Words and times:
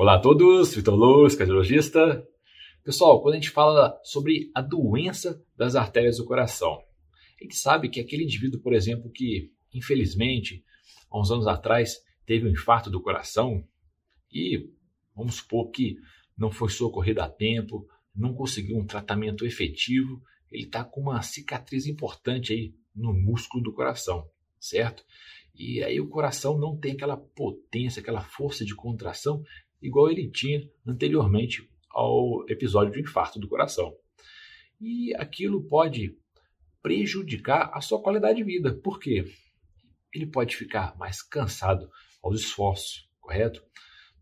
Olá 0.00 0.14
a 0.14 0.20
todos, 0.20 0.76
Vitor 0.76 0.94
Luz, 0.94 1.34
cardiologista. 1.34 2.24
Pessoal, 2.84 3.20
quando 3.20 3.34
a 3.34 3.36
gente 3.36 3.50
fala 3.50 4.00
sobre 4.04 4.48
a 4.54 4.62
doença 4.62 5.44
das 5.56 5.74
artérias 5.74 6.18
do 6.18 6.24
coração, 6.24 6.80
a 7.40 7.42
gente 7.42 7.56
sabe 7.56 7.88
que 7.88 7.98
aquele 7.98 8.22
indivíduo, 8.22 8.60
por 8.60 8.72
exemplo, 8.72 9.10
que 9.10 9.50
infelizmente 9.74 10.64
há 11.10 11.18
uns 11.18 11.32
anos 11.32 11.48
atrás 11.48 12.00
teve 12.24 12.46
um 12.46 12.52
infarto 12.52 12.88
do 12.88 13.02
coração 13.02 13.66
e 14.32 14.70
vamos 15.16 15.34
supor 15.34 15.68
que 15.72 15.96
não 16.36 16.52
foi 16.52 16.68
socorrido 16.68 17.20
a 17.20 17.28
tempo, 17.28 17.84
não 18.14 18.32
conseguiu 18.32 18.78
um 18.78 18.86
tratamento 18.86 19.44
efetivo, 19.44 20.22
ele 20.48 20.62
está 20.62 20.84
com 20.84 21.00
uma 21.00 21.22
cicatriz 21.22 21.86
importante 21.86 22.52
aí 22.52 22.72
no 22.94 23.12
músculo 23.12 23.64
do 23.64 23.72
coração, 23.72 24.30
certo? 24.60 25.04
E 25.56 25.82
aí 25.82 26.00
o 26.00 26.08
coração 26.08 26.56
não 26.56 26.76
tem 26.78 26.92
aquela 26.92 27.16
potência, 27.16 27.98
aquela 27.98 28.22
força 28.22 28.64
de 28.64 28.76
contração 28.76 29.42
igual 29.80 30.10
ele 30.10 30.30
tinha 30.30 30.68
anteriormente 30.86 31.68
ao 31.90 32.48
episódio 32.48 32.92
de 32.92 33.00
infarto 33.00 33.38
do 33.38 33.48
coração. 33.48 33.94
E 34.80 35.14
aquilo 35.16 35.66
pode 35.66 36.16
prejudicar 36.82 37.70
a 37.72 37.80
sua 37.80 38.00
qualidade 38.00 38.38
de 38.38 38.44
vida. 38.44 38.74
Por 38.74 38.98
quê? 39.00 39.24
Ele 40.14 40.26
pode 40.26 40.56
ficar 40.56 40.96
mais 40.96 41.22
cansado 41.22 41.90
aos 42.22 42.40
esforços, 42.40 43.08
correto? 43.20 43.62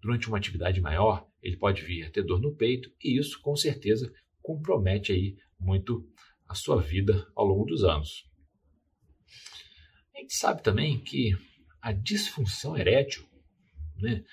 Durante 0.00 0.28
uma 0.28 0.38
atividade 0.38 0.80
maior, 0.80 1.26
ele 1.42 1.56
pode 1.56 1.82
vir 1.82 2.04
a 2.04 2.10
ter 2.10 2.22
dor 2.22 2.40
no 2.40 2.54
peito 2.54 2.90
e 3.02 3.18
isso 3.18 3.40
com 3.40 3.54
certeza 3.56 4.12
compromete 4.42 5.12
aí 5.12 5.36
muito 5.58 6.08
a 6.48 6.54
sua 6.54 6.80
vida 6.80 7.26
ao 7.34 7.44
longo 7.46 7.64
dos 7.64 7.84
anos. 7.84 8.28
A 10.14 10.20
gente 10.20 10.34
sabe 10.34 10.62
também 10.62 10.98
que 10.98 11.36
a 11.80 11.92
disfunção 11.92 12.76
erétil, 12.76 13.24
né, 13.96 14.24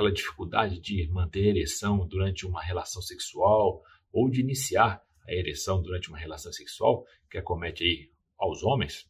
aquela 0.00 0.10
dificuldade 0.10 0.80
de 0.80 1.06
manter 1.10 1.44
a 1.44 1.50
ereção 1.50 2.06
durante 2.08 2.46
uma 2.46 2.62
relação 2.62 3.02
sexual 3.02 3.82
ou 4.10 4.30
de 4.30 4.40
iniciar 4.40 5.02
a 5.28 5.34
ereção 5.34 5.82
durante 5.82 6.08
uma 6.08 6.18
relação 6.18 6.50
sexual, 6.50 7.04
que 7.30 7.36
acomete 7.36 7.84
aí 7.84 8.10
aos 8.38 8.62
homens, 8.62 9.06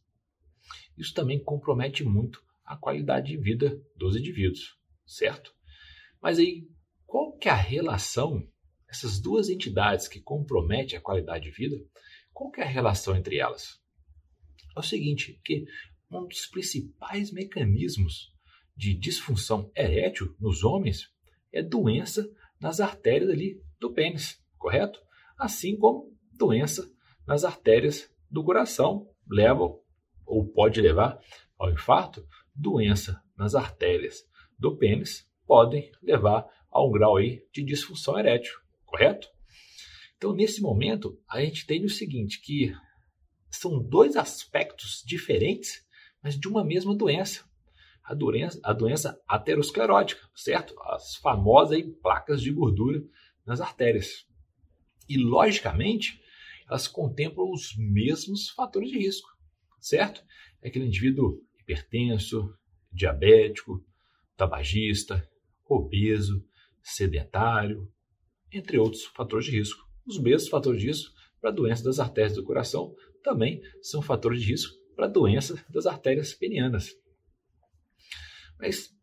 isso 0.97 1.13
também 1.13 1.41
compromete 1.41 2.03
muito 2.03 2.43
a 2.65 2.75
qualidade 2.75 3.29
de 3.29 3.37
vida 3.37 3.81
dos 3.95 4.17
indivíduos, 4.17 4.77
certo? 5.05 5.55
Mas 6.21 6.37
aí, 6.37 6.67
qual 7.05 7.37
que 7.37 7.47
é 7.47 7.51
a 7.51 7.55
relação, 7.55 8.45
essas 8.89 9.19
duas 9.19 9.49
entidades 9.49 10.09
que 10.09 10.19
comprometem 10.19 10.97
a 10.97 11.01
qualidade 11.01 11.45
de 11.45 11.51
vida, 11.51 11.77
qual 12.33 12.51
que 12.51 12.59
é 12.59 12.65
a 12.65 12.67
relação 12.67 13.15
entre 13.15 13.37
elas? 13.37 13.79
É 14.75 14.79
o 14.79 14.83
seguinte, 14.83 15.39
que 15.43 15.65
um 16.11 16.27
dos 16.27 16.45
principais 16.47 17.31
mecanismos 17.31 18.31
de 18.75 18.93
disfunção 18.93 19.71
erétil 19.75 20.35
nos 20.39 20.63
homens 20.63 21.09
é 21.51 21.61
doença 21.61 22.29
nas 22.59 22.79
artérias 22.79 23.29
ali 23.29 23.61
do 23.79 23.91
pênis, 23.91 24.39
correto? 24.57 25.01
Assim 25.37 25.77
como 25.77 26.11
doença 26.31 26.89
nas 27.27 27.43
artérias 27.43 28.09
do 28.29 28.43
coração 28.43 29.07
leva 29.29 29.63
ou 30.25 30.47
pode 30.47 30.79
levar 30.81 31.19
ao 31.57 31.71
infarto, 31.71 32.25
doença 32.55 33.21
nas 33.37 33.55
artérias 33.55 34.23
do 34.57 34.77
pênis 34.77 35.27
podem 35.45 35.91
levar 36.01 36.47
a 36.71 36.83
um 36.85 36.91
grau 36.91 37.17
aí 37.17 37.45
de 37.51 37.63
disfunção 37.63 38.17
erétil, 38.17 38.53
correto? 38.85 39.27
Então, 40.15 40.33
nesse 40.33 40.61
momento, 40.61 41.19
a 41.27 41.41
gente 41.41 41.65
tem 41.65 41.83
o 41.83 41.89
seguinte, 41.89 42.39
que 42.41 42.73
são 43.49 43.81
dois 43.81 44.15
aspectos 44.15 45.03
diferentes, 45.05 45.85
mas 46.23 46.39
de 46.39 46.47
uma 46.47 46.63
mesma 46.63 46.95
doença 46.95 47.43
a 48.11 48.13
doença, 48.13 48.59
a 48.61 48.73
doença 48.73 49.21
aterosclerótica, 49.25 50.21
certo? 50.35 50.75
As 50.81 51.15
famosas 51.15 51.77
aí, 51.77 51.83
placas 51.83 52.41
de 52.41 52.51
gordura 52.51 53.01
nas 53.45 53.61
artérias. 53.61 54.27
E, 55.07 55.17
logicamente, 55.17 56.21
elas 56.67 56.89
contemplam 56.89 57.49
os 57.49 57.73
mesmos 57.77 58.49
fatores 58.49 58.91
de 58.91 58.97
risco, 58.97 59.29
certo? 59.79 60.21
É 60.61 60.67
aquele 60.67 60.87
indivíduo 60.87 61.41
hipertenso, 61.57 62.53
diabético, 62.91 63.81
tabagista, 64.35 65.25
obeso, 65.65 66.45
sedentário, 66.83 67.89
entre 68.51 68.77
outros 68.77 69.05
fatores 69.05 69.45
de 69.45 69.51
risco. 69.51 69.87
Os 70.05 70.19
mesmos 70.19 70.49
fatores 70.49 70.81
de 70.81 70.87
risco 70.87 71.13
para 71.39 71.49
doenças 71.49 71.85
das 71.85 71.99
artérias 71.99 72.35
do 72.35 72.43
coração 72.43 72.93
também 73.23 73.61
são 73.81 74.01
fatores 74.01 74.41
de 74.41 74.51
risco 74.51 74.75
para 74.97 75.07
doenças 75.07 75.63
das 75.69 75.85
artérias 75.85 76.33
penianas. 76.33 76.91
Mas 78.61 78.95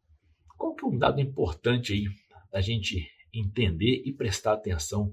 qual 0.57 0.73
que 0.77 0.85
é 0.85 0.89
um 0.89 0.97
dado 0.97 1.21
importante 1.21 1.93
aí 1.93 2.07
da 2.53 2.61
gente 2.61 3.11
entender 3.35 4.03
e 4.07 4.13
prestar 4.13 4.53
atenção 4.53 5.13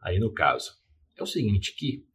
aí 0.00 0.20
no 0.20 0.32
caso? 0.32 0.78
É 1.16 1.22
o 1.24 1.26
seguinte, 1.26 1.74
que 1.74 2.06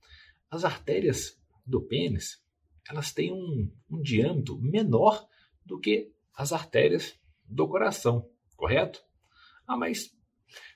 as 0.50 0.64
artérias 0.64 1.38
do 1.66 1.82
pênis, 1.82 2.42
elas 2.90 3.12
têm 3.12 3.34
um, 3.34 3.70
um 3.92 4.02
diâmetro 4.02 4.58
menor 4.58 5.28
do 5.66 5.78
que 5.78 6.14
as 6.34 6.54
artérias 6.54 7.20
do 7.44 7.68
coração, 7.68 8.32
correto? 8.56 9.04
Ah, 9.68 9.76
mas 9.76 10.16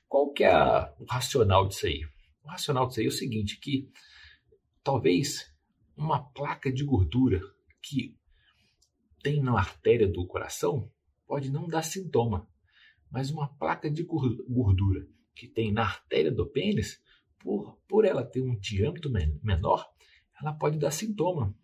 qual 0.08 0.34
que 0.34 0.44
é 0.44 0.52
a, 0.52 0.94
o 1.00 1.06
racional 1.06 1.66
disso 1.66 1.86
aí? 1.86 2.04
O 2.44 2.50
racional 2.50 2.88
disso 2.88 3.00
aí 3.00 3.06
é 3.06 3.10
o 3.10 3.14
seguinte, 3.14 3.58
que 3.58 3.90
talvez 4.84 5.50
uma 5.96 6.30
placa 6.32 6.70
de 6.70 6.84
gordura 6.84 7.40
que 7.82 8.19
tem 9.22 9.42
na 9.42 9.58
artéria 9.58 10.08
do 10.08 10.26
coração 10.26 10.92
pode 11.28 11.52
não 11.52 11.68
dar 11.68 11.84
sintoma, 11.84 12.48
mas 13.12 13.30
uma 13.30 13.48
placa 13.48 13.90
de 13.90 14.04
gordura 14.04 15.08
que 15.36 15.48
tem 15.48 15.72
na 15.72 15.84
artéria 15.84 16.32
do 16.32 16.46
pênis, 16.46 17.02
por, 17.40 17.78
por 17.88 18.04
ela 18.04 18.26
ter 18.26 18.42
um 18.42 18.58
diâmetro 18.60 19.10
menor, 19.42 19.90
ela 20.42 20.54
pode 20.54 20.78
dar 20.78 20.92
sintoma. 20.92 21.56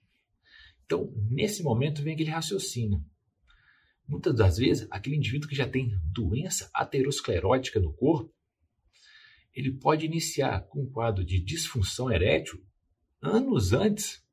Então, 0.86 1.12
nesse 1.30 1.62
momento, 1.62 2.02
vem 2.02 2.14
aquele 2.14 2.30
raciocínio. 2.30 3.04
Muitas 4.08 4.36
das 4.36 4.58
vezes, 4.58 4.88
aquele 4.90 5.18
indivíduo 5.18 5.50
que 5.50 5.56
já 5.56 5.68
tem 5.68 6.00
doença 6.14 6.70
aterosclerótica 6.74 7.80
no 7.80 7.92
corpo, 7.94 8.34
ele 9.54 9.72
pode 9.72 10.06
iniciar 10.06 10.62
com 10.68 10.84
um 10.84 10.90
quadro 10.90 11.26
de 11.26 11.40
disfunção 11.40 12.12
erétil 12.12 12.64
anos 13.22 13.74
antes 13.74 14.25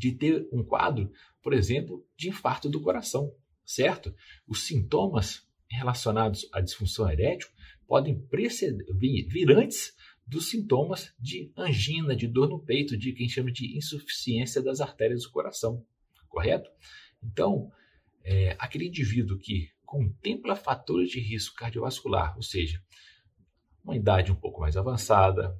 de 0.00 0.12
ter 0.12 0.48
um 0.50 0.64
quadro, 0.64 1.12
por 1.42 1.52
exemplo, 1.52 2.02
de 2.16 2.30
infarto 2.30 2.70
do 2.70 2.80
coração, 2.80 3.30
certo? 3.66 4.14
Os 4.48 4.62
sintomas 4.62 5.46
relacionados 5.68 6.48
à 6.52 6.60
disfunção 6.60 7.08
erétil 7.08 7.48
podem 7.86 8.18
preceder, 8.18 8.86
vir, 8.94 9.50
antes 9.50 9.94
dos 10.26 10.48
sintomas 10.48 11.12
de 11.20 11.52
angina, 11.54 12.16
de 12.16 12.26
dor 12.26 12.48
no 12.48 12.58
peito, 12.58 12.96
de 12.96 13.12
quem 13.12 13.28
chama 13.28 13.52
de 13.52 13.76
insuficiência 13.76 14.62
das 14.62 14.80
artérias 14.80 15.24
do 15.24 15.30
coração, 15.30 15.84
correto? 16.28 16.70
Então, 17.22 17.70
é, 18.24 18.56
aquele 18.58 18.86
indivíduo 18.86 19.38
que 19.38 19.70
contempla 19.84 20.56
fatores 20.56 21.10
de 21.10 21.20
risco 21.20 21.56
cardiovascular, 21.56 22.34
ou 22.36 22.42
seja, 22.42 22.82
uma 23.84 23.96
idade 23.96 24.32
um 24.32 24.36
pouco 24.36 24.60
mais 24.60 24.78
avançada, 24.78 25.54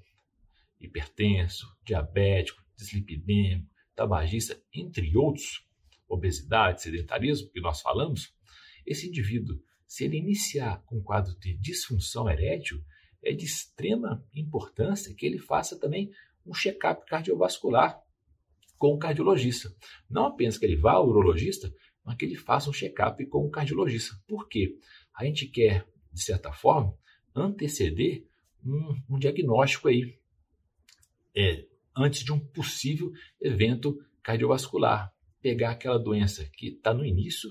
hipertenso, 0.80 1.76
diabético, 1.84 2.62
dislipidêmico, 2.74 3.68
tabagista, 4.00 4.58
entre 4.72 5.14
outros, 5.14 5.62
obesidade, 6.08 6.80
sedentarismo, 6.80 7.50
que 7.50 7.60
nós 7.60 7.82
falamos, 7.82 8.34
esse 8.86 9.06
indivíduo, 9.06 9.60
se 9.86 10.06
ele 10.06 10.16
iniciar 10.16 10.82
com 10.86 10.96
um 10.96 11.02
quadro 11.02 11.38
de 11.38 11.52
disfunção 11.58 12.26
erétil, 12.26 12.82
é 13.22 13.34
de 13.34 13.44
extrema 13.44 14.26
importância 14.34 15.14
que 15.14 15.26
ele 15.26 15.38
faça 15.38 15.78
também 15.78 16.10
um 16.46 16.54
check-up 16.54 17.04
cardiovascular 17.06 18.00
com 18.78 18.94
o 18.94 18.98
cardiologista. 18.98 19.70
Não 20.08 20.24
apenas 20.28 20.56
que 20.56 20.64
ele 20.64 20.76
vá 20.76 20.92
ao 20.92 21.06
urologista, 21.06 21.70
mas 22.02 22.16
que 22.16 22.24
ele 22.24 22.36
faça 22.36 22.70
um 22.70 22.72
check-up 22.72 23.22
com 23.26 23.44
o 23.44 23.50
cardiologista. 23.50 24.16
Por 24.26 24.48
quê? 24.48 24.78
A 25.14 25.26
gente 25.26 25.46
quer, 25.46 25.86
de 26.10 26.22
certa 26.22 26.50
forma, 26.50 26.96
anteceder 27.34 28.24
um, 28.64 28.96
um 29.10 29.18
diagnóstico 29.18 29.88
aí, 29.88 30.18
é, 31.36 31.66
antes 32.02 32.24
de 32.24 32.32
um 32.32 32.38
possível 32.38 33.12
evento 33.40 33.98
cardiovascular. 34.22 35.12
Pegar 35.40 35.70
aquela 35.70 35.98
doença 35.98 36.44
que 36.52 36.68
está 36.68 36.92
no 36.92 37.04
início, 37.04 37.50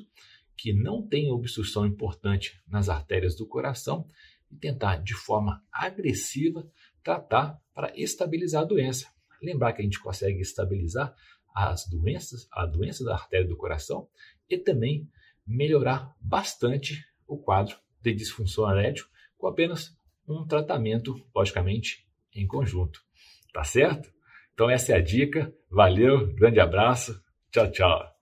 que 0.56 0.74
não 0.74 1.06
tem 1.06 1.32
obstrução 1.32 1.86
importante 1.86 2.62
nas 2.68 2.90
artérias 2.90 3.36
do 3.36 3.48
coração 3.48 4.08
e 4.52 4.56
tentar 4.56 4.98
de 4.98 5.14
forma 5.14 5.64
agressiva 5.72 6.70
tratar 7.04 7.60
para 7.74 7.92
estabilizar 7.96 8.64
a 8.64 8.66
doença. 8.66 9.08
Lembrar 9.42 9.74
que 9.74 9.82
a 9.82 9.86
gente 9.86 10.00
consegue 10.00 10.42
estabilizar 10.42 11.16
as 11.56 11.88
doenças, 11.88 12.48
a 12.52 12.66
doença 12.66 13.04
da 13.04 13.14
artéria 13.14 13.48
do 13.48 13.58
coração 13.58 14.08
e 14.50 14.58
também 14.58 15.10
melhorar 15.46 16.16
bastante 16.20 17.06
o 17.28 17.38
quadro 17.38 17.78
de 18.02 18.14
disfunção 18.14 18.70
erétil 18.70 19.06
com 19.38 19.48
apenas 19.48 19.98
um 20.28 20.46
tratamento, 20.46 21.16
logicamente, 21.34 22.08
em 22.34 22.46
conjunto. 22.46 23.04
Tá 23.52 23.64
certo? 23.64 24.14
Então 24.60 24.70
essa 24.70 24.92
é 24.92 24.96
a 24.98 25.02
dica. 25.02 25.54
Valeu, 25.72 26.34
grande 26.34 26.60
abraço. 26.60 27.24
Tchau, 27.50 27.72
tchau. 27.72 28.19